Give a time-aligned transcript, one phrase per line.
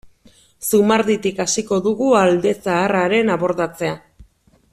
[0.69, 3.95] Zumarditik hasiko dugu alde zaharraren abordatzea.